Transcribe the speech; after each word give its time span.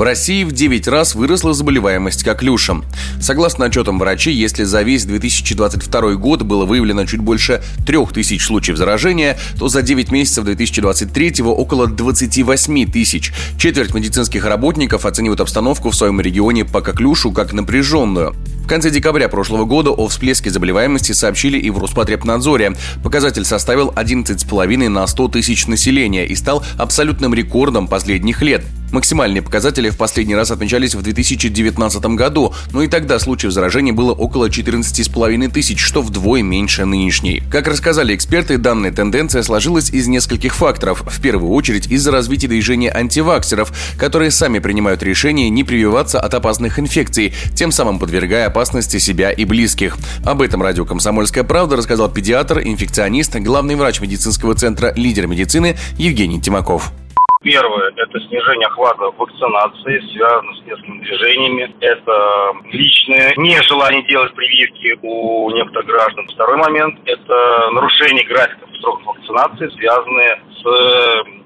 В 0.00 0.02
России 0.02 0.44
в 0.44 0.52
9 0.52 0.88
раз 0.88 1.14
выросла 1.14 1.52
заболеваемость 1.52 2.24
коклюшем. 2.24 2.86
Согласно 3.20 3.66
отчетам 3.66 3.98
врачей, 3.98 4.34
если 4.34 4.64
за 4.64 4.80
весь 4.80 5.04
2022 5.04 6.14
год 6.14 6.40
было 6.40 6.64
выявлено 6.64 7.04
чуть 7.04 7.20
больше 7.20 7.62
3000 7.86 8.42
случаев 8.42 8.78
заражения, 8.78 9.38
то 9.58 9.68
за 9.68 9.82
9 9.82 10.10
месяцев 10.10 10.46
2023 10.46 11.42
около 11.42 11.86
28 11.86 12.90
тысяч. 12.90 13.30
Четверть 13.58 13.92
медицинских 13.92 14.46
работников 14.46 15.04
оценивают 15.04 15.42
обстановку 15.42 15.90
в 15.90 15.94
своем 15.94 16.18
регионе 16.18 16.64
по 16.64 16.80
коклюшу 16.80 17.30
как 17.32 17.52
напряженную. 17.52 18.34
В 18.64 18.66
конце 18.66 18.88
декабря 18.88 19.28
прошлого 19.28 19.66
года 19.66 19.90
о 19.90 20.08
всплеске 20.08 20.48
заболеваемости 20.48 21.12
сообщили 21.12 21.58
и 21.58 21.68
в 21.68 21.76
Роспотребнадзоре. 21.76 22.74
Показатель 23.02 23.44
составил 23.44 23.90
11,5 23.90 24.88
на 24.88 25.06
100 25.06 25.28
тысяч 25.28 25.66
населения 25.66 26.26
и 26.26 26.34
стал 26.36 26.64
абсолютным 26.78 27.34
рекордом 27.34 27.86
последних 27.86 28.40
лет. 28.40 28.64
Максимальные 28.92 29.42
показатели 29.42 29.88
в 29.90 29.96
последний 29.96 30.34
раз 30.34 30.50
отмечались 30.50 30.94
в 30.94 31.02
2019 31.02 32.04
году, 32.16 32.52
но 32.72 32.82
и 32.82 32.88
тогда 32.88 33.18
случаев 33.18 33.52
заражения 33.52 33.92
было 33.92 34.12
около 34.12 34.48
14,5 34.48 35.50
тысяч, 35.50 35.80
что 35.80 36.02
вдвое 36.02 36.42
меньше 36.42 36.84
нынешней. 36.84 37.42
Как 37.50 37.68
рассказали 37.68 38.14
эксперты, 38.14 38.58
данная 38.58 38.92
тенденция 38.92 39.42
сложилась 39.42 39.90
из 39.90 40.08
нескольких 40.08 40.54
факторов. 40.54 41.02
В 41.06 41.20
первую 41.20 41.52
очередь 41.52 41.86
из-за 41.86 42.10
развития 42.10 42.48
движения 42.48 42.90
антиваксеров, 42.92 43.72
которые 43.96 44.30
сами 44.30 44.58
принимают 44.58 45.02
решение 45.02 45.48
не 45.50 45.62
прививаться 45.62 46.20
от 46.20 46.34
опасных 46.34 46.78
инфекций, 46.78 47.32
тем 47.54 47.72
самым 47.72 47.98
подвергая 47.98 48.46
опасности 48.46 48.98
себя 48.98 49.30
и 49.30 49.44
близких. 49.44 49.96
Об 50.24 50.42
этом 50.42 50.62
радио 50.62 50.84
«Комсомольская 50.84 51.44
правда» 51.44 51.76
рассказал 51.76 52.10
педиатр, 52.10 52.60
инфекционист, 52.60 53.36
главный 53.36 53.76
врач 53.76 54.00
медицинского 54.00 54.54
центра 54.54 54.92
«Лидер 54.96 55.26
медицины» 55.26 55.76
Евгений 55.96 56.40
Тимаков. 56.40 56.92
Первое– 57.42 57.90
это 57.96 58.20
снижение 58.20 58.66
охвата 58.66 59.10
вакцинации, 59.16 60.12
связано 60.12 60.54
с 60.56 60.66
несколькими 60.66 61.00
движениями. 61.00 61.74
Это 61.80 62.52
личное 62.70 63.32
нежелание 63.38 64.02
делать 64.02 64.34
прививки 64.34 64.98
у 65.00 65.50
некоторых 65.50 65.86
граждан. 65.86 66.28
Второй 66.34 66.58
момент– 66.58 66.98
это 67.06 67.70
нарушение 67.72 68.26
графиков 68.26 68.68
сроков 68.82 69.06
вакцинации, 69.06 69.70
связанные 69.70 70.42
с 70.52 70.60
эпидемии 70.60 71.39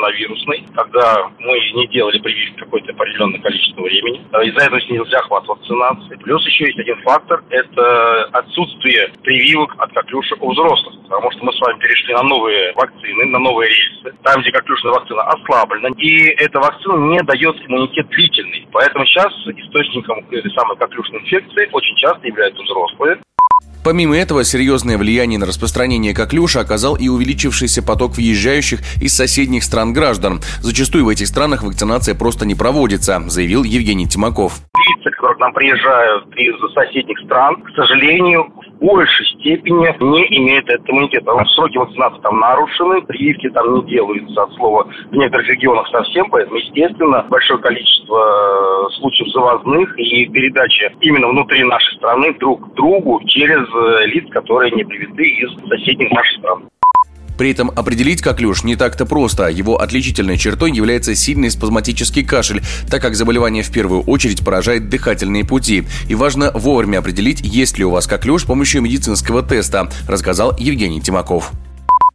коронавирусной, 0.00 0.64
когда 0.74 1.30
мы 1.38 1.58
не 1.74 1.86
делали 1.88 2.18
прививки 2.18 2.58
какое-то 2.58 2.92
определенное 2.92 3.40
количество 3.40 3.82
времени. 3.82 4.22
А 4.32 4.42
из-за 4.42 4.64
этого 4.64 4.80
снизился 4.82 5.18
охват 5.18 5.46
вакцинации. 5.46 6.16
Плюс 6.16 6.44
еще 6.46 6.64
есть 6.66 6.78
один 6.78 7.00
фактор– 7.02 7.42
это 7.50 8.24
отсутствие 8.32 9.12
прививок 9.22 9.74
от 9.78 9.92
коклюша 9.92 10.36
у 10.40 10.52
взрослых. 10.52 10.94
Потому 11.08 11.30
что 11.32 11.44
мы 11.44 11.52
с 11.52 11.60
вами 11.60 11.78
перешли 11.80 12.14
на 12.14 12.22
новые 12.22 12.72
вакцины, 12.74 13.24
на 13.26 13.38
новые 13.38 13.70
рельсы, 13.70 14.16
там, 14.22 14.40
где 14.40 14.52
коклюшная 14.52 14.92
вакцина 14.92 15.22
ослаблена. 15.22 15.88
И 15.98 16.26
эта 16.38 16.58
вакцина 16.58 16.96
не 17.12 17.20
дает 17.22 17.56
иммунитет 17.68 18.08
длительный. 18.08 18.66
Поэтому 18.72 19.04
сейчас 19.06 19.32
источником 19.46 20.24
этой 20.30 20.50
самой 20.52 20.76
коклюшной 20.76 21.20
инфекции 21.20 21.68
очень 21.72 21.96
часто 21.96 22.26
являются 22.26 22.62
взрослые. 22.62 23.18
Помимо 23.82 24.16
этого, 24.16 24.44
серьезное 24.44 24.98
влияние 24.98 25.38
на 25.38 25.46
распространение 25.46 26.14
коклюша 26.14 26.60
оказал 26.60 26.96
и 26.96 27.08
увеличившийся 27.08 27.82
поток 27.82 28.16
въезжающих 28.16 28.80
из 29.00 29.16
соседних 29.16 29.64
стран 29.64 29.92
граждан. 29.92 30.40
Зачастую 30.60 31.04
в 31.04 31.08
этих 31.08 31.26
странах 31.26 31.62
вакцинация 31.62 32.14
просто 32.14 32.44
не 32.46 32.54
проводится, 32.54 33.22
заявил 33.26 33.64
Евгений 33.64 34.06
Тимаков 34.06 34.60
лица, 35.00 35.10
которые 35.10 35.36
к 35.36 35.40
нам 35.40 35.52
приезжают 35.52 36.36
из 36.36 36.74
соседних 36.74 37.18
стран, 37.20 37.62
к 37.62 37.70
сожалению, 37.74 38.52
большей 38.80 39.26
степени 39.26 39.86
не 40.00 40.38
имеют 40.38 40.68
этого 40.68 40.96
иммунитета. 40.96 41.32
Сроки 41.54 41.78
вакцинации 41.78 42.20
там 42.22 42.40
нарушены, 42.40 43.02
прививки 43.02 43.48
там 43.50 43.74
не 43.74 43.82
делаются 43.84 44.42
от 44.42 44.52
слова 44.54 44.88
в 45.10 45.14
некоторых 45.14 45.48
регионах 45.48 45.88
совсем, 45.88 46.28
поэтому, 46.30 46.56
естественно, 46.58 47.24
большое 47.28 47.60
количество 47.60 48.88
э, 48.88 48.90
случаев 48.98 49.32
завозных 49.32 49.98
и 49.98 50.26
передачи 50.26 50.90
именно 51.00 51.28
внутри 51.28 51.64
нашей 51.64 51.94
страны 51.96 52.34
друг 52.38 52.70
к 52.70 52.74
другу 52.74 53.20
через 53.26 53.60
э, 53.74 54.06
лиц, 54.06 54.28
которые 54.30 54.70
не 54.72 54.84
привиты 54.84 55.24
из 55.24 55.50
соседних 55.68 56.10
наших 56.10 56.38
стран. 56.38 56.64
При 57.40 57.52
этом 57.52 57.72
определить 57.74 58.20
коклюш 58.20 58.64
не 58.64 58.76
так-то 58.76 59.06
просто. 59.06 59.48
Его 59.48 59.80
отличительной 59.80 60.36
чертой 60.36 60.72
является 60.72 61.14
сильный 61.14 61.50
спазматический 61.50 62.22
кашель, 62.22 62.62
так 62.90 63.00
как 63.00 63.14
заболевание 63.14 63.62
в 63.62 63.72
первую 63.72 64.02
очередь 64.02 64.44
поражает 64.44 64.90
дыхательные 64.90 65.46
пути. 65.46 65.84
И 66.06 66.14
важно 66.14 66.50
вовремя 66.52 66.98
определить, 66.98 67.40
есть 67.40 67.78
ли 67.78 67.84
у 67.86 67.90
вас 67.92 68.06
коклюш 68.06 68.42
с 68.42 68.44
помощью 68.44 68.82
медицинского 68.82 69.42
теста, 69.42 69.90
рассказал 70.06 70.54
Евгений 70.58 71.00
Тимаков. 71.00 71.50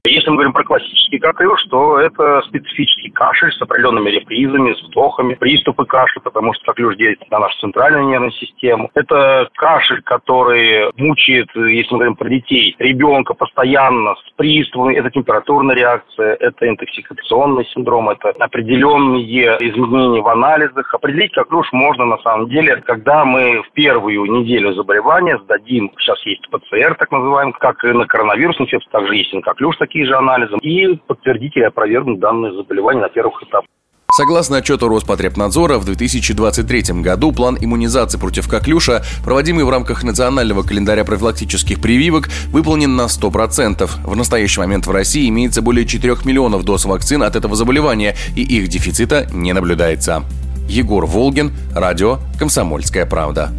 Если 0.07 0.29
мы 0.29 0.35
говорим 0.35 0.53
про 0.53 0.63
классический 0.63 1.17
коклюш, 1.17 1.63
то 1.69 1.99
это 1.99 2.41
специфический 2.47 3.09
кашель 3.09 3.51
с 3.51 3.61
определенными 3.61 4.09
репризами, 4.09 4.73
с 4.73 4.83
вдохами, 4.83 5.33
приступы 5.33 5.85
кашля, 5.85 6.19
потому 6.21 6.53
что 6.53 6.65
коклюш 6.65 6.95
действует 6.95 7.31
на 7.31 7.39
нашу 7.39 7.57
центральную 7.59 8.05
нервную 8.05 8.31
систему. 8.33 8.91
Это 8.93 9.49
кашель, 9.55 10.01
который 10.03 10.91
мучает, 10.95 11.47
если 11.55 11.91
мы 11.91 11.97
говорим 11.97 12.15
про 12.15 12.29
детей, 12.29 12.75
ребенка 12.77 13.33
постоянно 13.33 14.15
с 14.15 14.31
приступами. 14.35 14.95
Это 14.95 15.09
температурная 15.09 15.75
реакция, 15.75 16.35
это 16.35 16.67
интоксикационный 16.67 17.65
синдром, 17.73 18.09
это 18.09 18.29
определенные 18.39 19.23
изменения 19.23 20.21
в 20.21 20.27
анализах. 20.27 20.93
Определить 20.93 21.33
коклюш 21.33 21.71
можно 21.71 22.05
на 22.05 22.17
самом 22.19 22.49
деле, 22.49 22.77
когда 22.77 23.25
мы 23.25 23.63
в 23.63 23.71
первую 23.71 24.25
неделю 24.31 24.73
заболевания 24.73 25.39
сдадим, 25.39 25.91
сейчас 25.97 26.23
есть 26.25 26.47
ПЦР 26.49 26.95
так 26.99 27.11
называемый, 27.11 27.55
как 27.59 27.83
и 27.83 27.87
на 27.87 28.05
коронавирус 28.05 28.59
инфекцию, 28.59 28.91
также 28.91 29.15
есть 29.15 29.33
и 29.33 29.37
на 29.37 29.41
коклюш 29.41 29.75
такие 29.95 30.07
же 30.07 30.15
анализы, 30.15 30.57
и 30.61 30.99
подтвердить 31.07 31.55
или 31.55 31.63
опровергнуть 31.63 32.19
данные 32.19 32.53
заболевания 32.53 33.01
на 33.01 33.09
первых 33.09 33.41
этапах. 33.43 33.69
Согласно 34.11 34.57
отчету 34.57 34.87
Роспотребнадзора, 34.87 35.77
в 35.77 35.85
2023 35.85 37.01
году 37.01 37.31
план 37.31 37.57
иммунизации 37.59 38.17
против 38.17 38.47
коклюша, 38.49 39.03
проводимый 39.23 39.63
в 39.65 39.69
рамках 39.69 40.03
национального 40.03 40.63
календаря 40.63 41.03
профилактических 41.03 41.81
прививок, 41.81 42.27
выполнен 42.47 42.95
на 42.95 43.05
100%. 43.05 43.89
В 44.05 44.15
настоящий 44.15 44.59
момент 44.59 44.85
в 44.85 44.91
России 44.91 45.27
имеется 45.29 45.61
более 45.61 45.85
4 45.85 46.15
миллионов 46.25 46.63
доз 46.63 46.85
вакцин 46.85 47.23
от 47.23 47.35
этого 47.35 47.55
заболевания, 47.55 48.15
и 48.35 48.41
их 48.41 48.67
дефицита 48.67 49.27
не 49.33 49.53
наблюдается. 49.53 50.23
Егор 50.67 51.05
Волгин, 51.05 51.51
радио 51.73 52.19
«Комсомольская 52.39 53.05
правда». 53.05 53.51